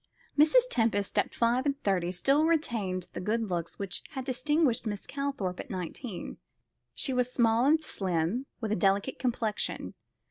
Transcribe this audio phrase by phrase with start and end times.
[0.35, 0.61] Mrs.
[0.71, 5.59] Tempest, at five and thirty, still retained the good looks which had distinguished Miss Calthorpe
[5.59, 6.37] at nineteen.
[6.95, 9.93] She was small and slim, with a delicate complexion.